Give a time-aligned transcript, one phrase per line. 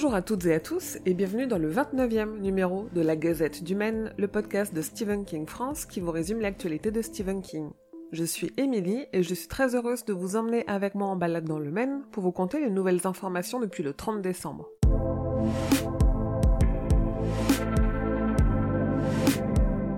[0.00, 3.64] Bonjour à toutes et à tous et bienvenue dans le 29e numéro de la Gazette
[3.64, 7.70] du Maine, le podcast de Stephen King France qui vous résume l'actualité de Stephen King.
[8.12, 11.46] Je suis Émilie et je suis très heureuse de vous emmener avec moi en balade
[11.46, 14.68] dans le Maine pour vous conter les nouvelles informations depuis le 30 décembre.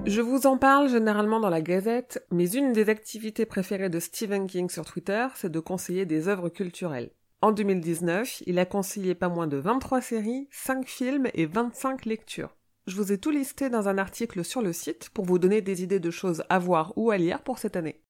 [0.07, 4.47] Je vous en parle généralement dans la Gazette, mais une des activités préférées de Stephen
[4.47, 7.11] King sur Twitter, c'est de conseiller des œuvres culturelles.
[7.43, 12.55] En 2019, il a conseillé pas moins de 23 séries, 5 films et 25 lectures.
[12.87, 15.83] Je vous ai tout listé dans un article sur le site pour vous donner des
[15.83, 18.03] idées de choses à voir ou à lire pour cette année.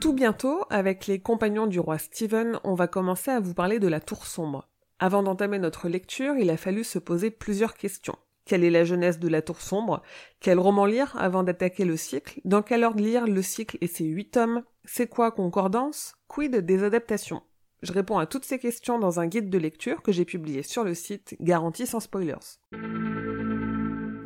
[0.00, 3.86] Tout bientôt, avec les compagnons du roi Stephen, on va commencer à vous parler de
[3.86, 4.68] la tour sombre.
[4.98, 8.16] Avant d'entamer notre lecture, il a fallu se poser plusieurs questions.
[8.46, 10.02] Quelle est la jeunesse de la tour sombre?
[10.40, 12.40] Quel roman lire avant d'attaquer le cycle?
[12.44, 14.64] Dans quel ordre lire le cycle et ses huit tomes?
[14.84, 16.16] C'est quoi concordance?
[16.26, 17.42] Quid des adaptations?
[17.82, 20.84] Je réponds à toutes ces questions dans un guide de lecture que j'ai publié sur
[20.84, 22.58] le site, garanti sans spoilers.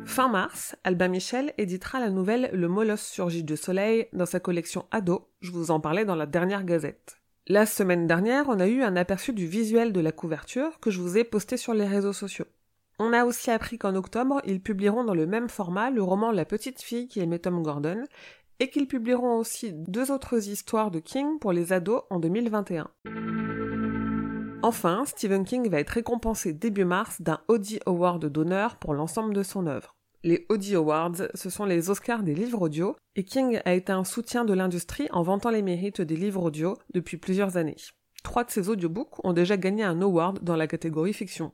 [0.05, 4.85] Fin mars, Albin Michel éditera la nouvelle Le Molosse surgit de soleil dans sa collection
[4.91, 7.17] Ado, je vous en parlais dans la dernière gazette.
[7.47, 10.99] La semaine dernière, on a eu un aperçu du visuel de la couverture que je
[10.99, 12.45] vous ai posté sur les réseaux sociaux.
[12.99, 16.45] On a aussi appris qu'en octobre, ils publieront dans le même format le roman La
[16.45, 18.03] petite fille qui aimait Tom Gordon,
[18.59, 22.89] et qu'ils publieront aussi deux autres histoires de King pour les ados en 2021.
[24.61, 29.43] Enfin, Stephen King va être récompensé début mars d'un Audie Award d'honneur pour l'ensemble de
[29.43, 29.95] son œuvre.
[30.23, 34.03] Les Audie Awards, ce sont les Oscars des livres audio, et King a été un
[34.03, 37.75] soutien de l'industrie en vantant les mérites des livres audio depuis plusieurs années.
[38.23, 41.51] Trois de ses audiobooks ont déjà gagné un award dans la catégorie fiction.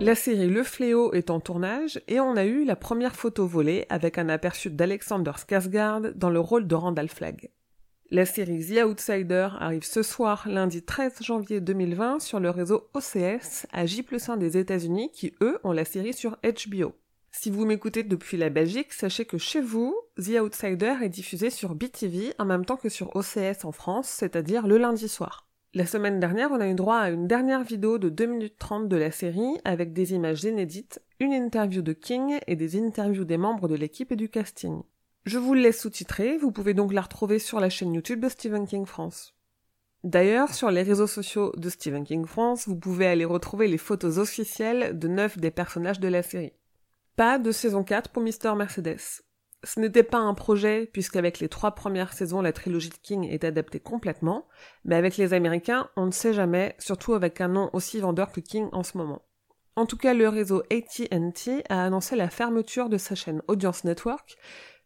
[0.00, 3.84] La série Le Fléau est en tournage et on a eu la première photo volée
[3.90, 7.50] avec un aperçu d'Alexander Skarsgård dans le rôle de Randall Flagg.
[8.08, 13.66] La série The Outsider arrive ce soir, lundi 13 janvier 2020, sur le réseau OCS
[13.72, 16.94] à J 1 des États-Unis qui, eux, ont la série sur HBO.
[17.30, 21.74] Si vous m'écoutez depuis la Belgique, sachez que chez vous, The Outsider est diffusé sur
[21.74, 25.49] BTV en même temps que sur OCS en France, c'est-à-dire le lundi soir.
[25.72, 28.88] La semaine dernière, on a eu droit à une dernière vidéo de 2 minutes 30
[28.88, 33.36] de la série avec des images inédites, une interview de King et des interviews des
[33.36, 34.82] membres de l'équipe et du casting.
[35.26, 38.66] Je vous laisse sous-titrer, vous pouvez donc la retrouver sur la chaîne YouTube de Stephen
[38.66, 39.36] King France.
[40.02, 44.18] D'ailleurs, sur les réseaux sociaux de Stephen King France, vous pouvez aller retrouver les photos
[44.18, 46.52] officielles de neuf des personnages de la série.
[47.14, 48.56] Pas de saison 4 pour Mr.
[48.56, 49.22] Mercedes.
[49.62, 53.44] Ce n'était pas un projet, puisqu'avec les trois premières saisons, la trilogie de King est
[53.44, 54.48] adaptée complètement,
[54.86, 58.40] mais avec les Américains, on ne sait jamais, surtout avec un nom aussi vendeur que
[58.40, 59.22] King en ce moment.
[59.76, 64.36] En tout cas, le réseau AT&T a annoncé la fermeture de sa chaîne Audience Network,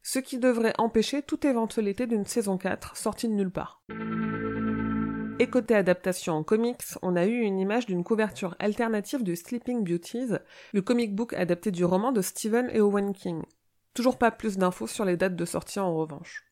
[0.02, 3.82] ce qui devrait empêcher toute éventualité d'une saison 4 sortie de nulle part.
[5.38, 9.82] Et côté adaptation en comics, on a eu une image d'une couverture alternative de Sleeping
[9.82, 10.34] Beauties,
[10.72, 13.42] le comic book adapté du roman de Stephen et Owen King.
[13.94, 16.44] Toujours pas plus d'infos sur les dates de sortie en revanche.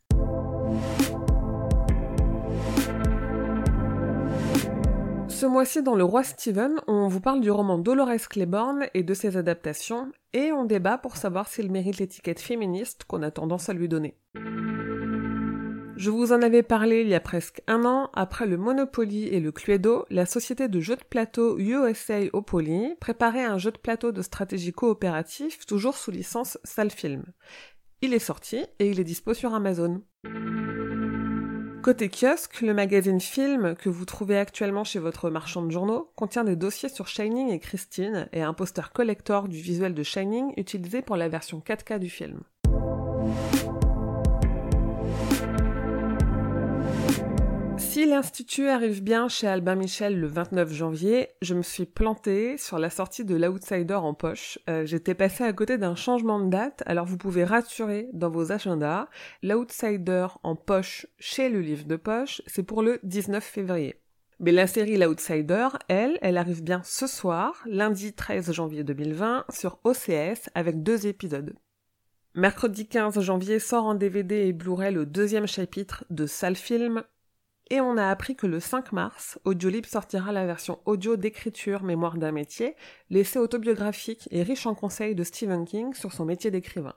[5.28, 9.12] Ce mois-ci dans Le Roi Steven, on vous parle du roman Dolores Claiborne et de
[9.12, 13.72] ses adaptations, et on débat pour savoir s'il mérite l'étiquette féministe qu'on a tendance à
[13.72, 14.16] lui donner.
[16.02, 19.38] Je vous en avais parlé il y a presque un an, après le Monopoly et
[19.38, 24.10] le Cluedo, la société de jeux de plateau USA Opoly préparait un jeu de plateau
[24.10, 27.22] de stratégie coopérative, toujours sous licence Salfilm.
[28.00, 30.02] Il est sorti et il est dispo sur Amazon.
[31.84, 36.42] Côté kiosque, le magazine Film que vous trouvez actuellement chez votre marchand de journaux contient
[36.42, 41.00] des dossiers sur Shining et Christine et un poster collector du visuel de Shining utilisé
[41.00, 42.40] pour la version 4K du film.
[48.06, 52.90] L'Institut arrive bien chez Albin Michel le 29 janvier, je me suis plantée sur la
[52.90, 54.58] sortie de l'Outsider en poche.
[54.68, 58.50] Euh, j'étais passée à côté d'un changement de date, alors vous pouvez rassurer dans vos
[58.50, 59.06] agendas.
[59.42, 63.96] L'Outsider en poche chez le livre de poche, c'est pour le 19 février.
[64.40, 69.78] Mais la série L'Outsider, elle, elle arrive bien ce soir, lundi 13 janvier 2020, sur
[69.84, 71.54] OCS avec deux épisodes.
[72.34, 77.04] Mercredi 15 janvier sort en DVD et Blu-ray le deuxième chapitre de Sale Film,
[77.72, 82.18] et on a appris que le 5 mars, Audiolib sortira la version audio d'écriture Mémoire
[82.18, 82.76] d'un métier,
[83.08, 86.92] l'essai autobiographique et riche en conseils de Stephen King sur son métier d'écrivain.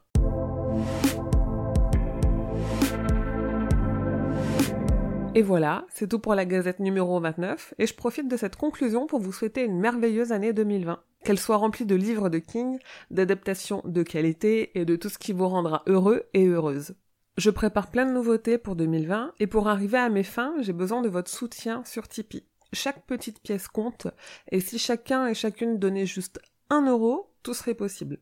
[5.33, 9.07] Et voilà, c'est tout pour la Gazette numéro 29, et je profite de cette conclusion
[9.07, 10.99] pour vous souhaiter une merveilleuse année 2020.
[11.23, 12.79] Qu'elle soit remplie de livres de King,
[13.11, 16.95] d'adaptations de qualité et de tout ce qui vous rendra heureux et heureuse.
[17.37, 21.01] Je prépare plein de nouveautés pour 2020 et pour arriver à mes fins, j'ai besoin
[21.01, 22.45] de votre soutien sur Tipeee.
[22.71, 24.07] Chaque petite pièce compte
[24.51, 26.39] et si chacun et chacune donnait juste
[26.69, 28.19] un euro, tout serait possible.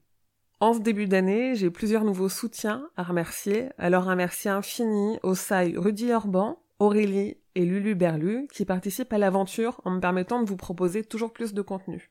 [0.60, 3.70] En ce début d'année, j'ai plusieurs nouveaux soutiens à remercier.
[3.78, 9.20] Alors un merci infini au SAI Rudy Orban, Aurélie et Lulu Berlu qui participent à
[9.20, 12.10] l'aventure en me permettant de vous proposer toujours plus de contenu.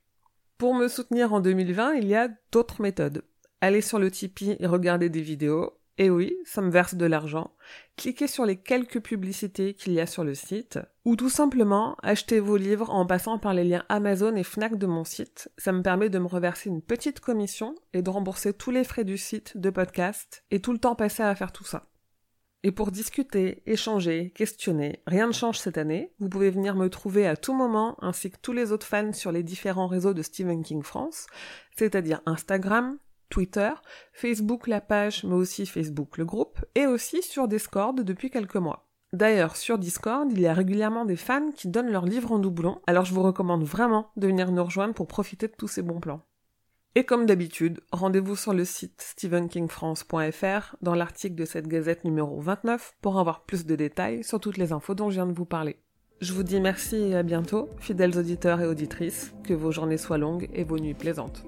[0.56, 3.24] Pour me soutenir en 2020, il y a d'autres méthodes.
[3.60, 5.72] Allez sur le Tipeee et regardez des vidéos.
[5.98, 7.52] Et oui, ça me verse de l'argent.
[7.96, 12.40] Cliquez sur les quelques publicités qu'il y a sur le site, ou tout simplement achetez
[12.40, 15.50] vos livres en passant par les liens Amazon et Fnac de mon site.
[15.58, 19.04] Ça me permet de me reverser une petite commission et de rembourser tous les frais
[19.04, 21.88] du site, de podcast, et tout le temps passé à faire tout ça.
[22.64, 27.26] Et pour discuter, échanger, questionner, rien ne change cette année, vous pouvez venir me trouver
[27.26, 30.62] à tout moment, ainsi que tous les autres fans sur les différents réseaux de Stephen
[30.62, 31.26] King France,
[31.76, 32.98] c'est-à-dire Instagram,
[33.32, 33.70] Twitter,
[34.12, 38.90] Facebook la page, mais aussi Facebook le groupe, et aussi sur Discord depuis quelques mois.
[39.14, 42.82] D'ailleurs, sur Discord, il y a régulièrement des fans qui donnent leurs livres en doublon,
[42.86, 45.98] alors je vous recommande vraiment de venir nous rejoindre pour profiter de tous ces bons
[45.98, 46.20] plans.
[46.94, 52.96] Et comme d'habitude, rendez-vous sur le site stephenkingfrance.fr dans l'article de cette gazette numéro 29
[53.00, 55.78] pour avoir plus de détails sur toutes les infos dont je viens de vous parler.
[56.20, 60.18] Je vous dis merci et à bientôt, fidèles auditeurs et auditrices, que vos journées soient
[60.18, 61.44] longues et vos nuits plaisantes.